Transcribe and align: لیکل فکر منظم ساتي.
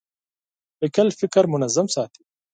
لیکل 0.81 1.07
فکر 1.19 1.43
منظم 1.53 1.87
ساتي. 1.95 2.21